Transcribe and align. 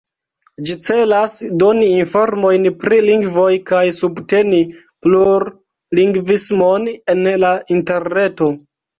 Ĝi 0.67 0.75
celas 0.85 1.33
doni 1.63 1.89
informojn 2.03 2.63
pri 2.83 2.97
lingvoj 3.07 3.49
kaj 3.71 3.81
subteni 3.97 4.61
plurlingvismon 5.07 6.89
en 7.15 7.29
la 7.45 7.53
Interreto. 7.77 8.49